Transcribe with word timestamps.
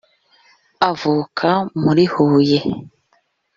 avuka 0.89 1.49
muri 1.81 2.05
huye 2.13 2.59